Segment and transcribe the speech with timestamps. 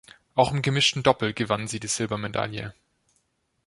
[0.33, 2.73] Auch im gemischten Doppel gewann sie die Silbermedaille.